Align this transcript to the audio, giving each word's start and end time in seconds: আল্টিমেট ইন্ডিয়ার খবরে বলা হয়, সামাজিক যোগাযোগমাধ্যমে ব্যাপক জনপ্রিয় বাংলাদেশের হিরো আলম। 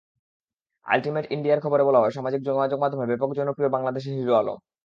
আল্টিমেট 0.85 1.25
ইন্ডিয়ার 1.31 1.63
খবরে 1.65 1.83
বলা 1.83 1.99
হয়, 2.01 2.15
সামাজিক 2.17 2.41
যোগাযোগমাধ্যমে 2.43 3.09
ব্যাপক 3.11 3.29
জনপ্রিয় 3.37 3.69
বাংলাদেশের 3.75 4.13
হিরো 4.17 4.33
আলম। 4.35 4.57